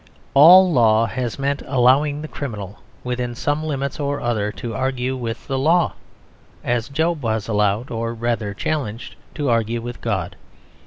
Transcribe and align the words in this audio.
All 0.33 0.73
law 0.73 1.05
has 1.05 1.37
meant 1.37 1.61
allowing 1.67 2.23
the 2.23 2.27
criminal, 2.27 2.79
within 3.03 3.35
some 3.35 3.61
limits 3.63 3.99
or 3.99 4.19
other, 4.19 4.51
to 4.53 4.73
argue 4.73 5.15
with 5.15 5.45
the 5.45 5.59
law: 5.59 5.93
as 6.63 6.89
Job 6.89 7.21
was 7.21 7.47
allowed, 7.47 7.91
or 7.91 8.11
rather 8.15 8.55
challenged, 8.55 9.13
to 9.35 9.47
argue 9.47 9.79
with 9.79 10.01
God. 10.01 10.37